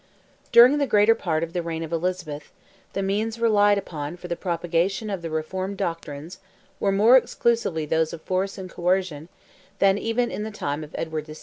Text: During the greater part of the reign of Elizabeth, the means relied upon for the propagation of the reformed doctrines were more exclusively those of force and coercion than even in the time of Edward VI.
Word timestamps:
During 0.51 0.79
the 0.79 0.87
greater 0.87 1.13
part 1.13 1.43
of 1.43 1.53
the 1.53 1.61
reign 1.61 1.83
of 1.83 1.93
Elizabeth, 1.93 2.51
the 2.93 3.03
means 3.03 3.37
relied 3.39 3.77
upon 3.77 4.17
for 4.17 4.27
the 4.27 4.35
propagation 4.35 5.11
of 5.11 5.21
the 5.21 5.29
reformed 5.29 5.77
doctrines 5.77 6.39
were 6.79 6.91
more 6.91 7.15
exclusively 7.15 7.85
those 7.85 8.11
of 8.11 8.23
force 8.23 8.57
and 8.57 8.67
coercion 8.67 9.29
than 9.77 9.99
even 9.99 10.31
in 10.31 10.41
the 10.41 10.49
time 10.49 10.83
of 10.83 10.95
Edward 10.97 11.27
VI. 11.27 11.35